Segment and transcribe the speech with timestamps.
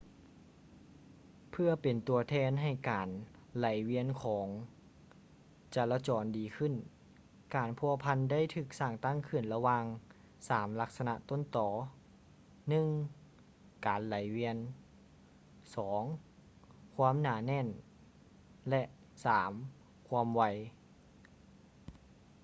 [1.51, 3.09] ເພື່ອເປັນຕົວແທນໃຫ້ການ
[3.57, 4.47] ໄຫຼວຽນຂອງ
[5.75, 6.73] ຈະລາຈອນດີຂຶ້ນ,
[7.55, 9.85] ການພົວພັນໄດ້ຖືກສ້າງຕັ້ງຂຶ້ນລະຫວ່າງ
[10.49, 11.69] ສາມລັກສະນະຕົ້ນຕໍ:
[13.17, 14.57] 1 ການໄຫຼວຽນ
[16.15, 17.67] 2 ຄວາມໜາແໜ້ນ
[18.69, 18.81] ແລະ
[19.53, 20.41] 3 ຄວາມໄວ